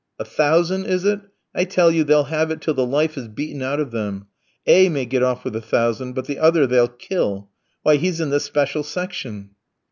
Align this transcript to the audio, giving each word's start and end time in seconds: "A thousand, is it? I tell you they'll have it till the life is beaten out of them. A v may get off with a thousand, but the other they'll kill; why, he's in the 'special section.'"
"A 0.17 0.25
thousand, 0.25 0.85
is 0.85 1.05
it? 1.05 1.19
I 1.53 1.63
tell 1.63 1.91
you 1.91 2.03
they'll 2.03 2.23
have 2.23 2.49
it 2.49 2.59
till 2.59 2.73
the 2.73 2.87
life 2.87 3.19
is 3.19 3.27
beaten 3.27 3.61
out 3.61 3.79
of 3.79 3.91
them. 3.91 4.25
A 4.65 4.85
v 4.85 4.89
may 4.89 5.05
get 5.05 5.21
off 5.21 5.43
with 5.45 5.55
a 5.55 5.61
thousand, 5.61 6.13
but 6.13 6.25
the 6.25 6.39
other 6.39 6.65
they'll 6.65 6.87
kill; 6.87 7.51
why, 7.83 7.97
he's 7.97 8.19
in 8.19 8.31
the 8.31 8.39
'special 8.39 8.81
section.'" 8.81 9.51